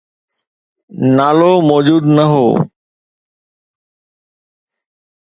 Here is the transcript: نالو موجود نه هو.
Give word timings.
نالو 1.15 1.53
موجود 1.69 2.03
نه 2.15 2.25
هو. 2.31 2.47